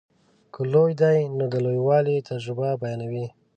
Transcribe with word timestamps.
که 0.53 0.61
لوی 0.73 0.93
دی 1.01 1.17
نو 1.37 1.45
د 1.53 1.55
لویوالي 1.65 2.17
تجربه 2.29 2.69
بیانوي. 2.81 3.25